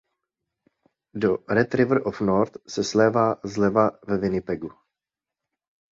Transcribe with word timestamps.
Do 1.13 1.43
Red 1.51 1.75
River 1.75 2.01
of 2.07 2.17
the 2.17 2.25
North 2.31 2.55
se 2.73 2.81
vlévá 2.81 3.27
zleva 3.43 3.87
ve 4.07 4.15
Winnipegu. 4.21 4.71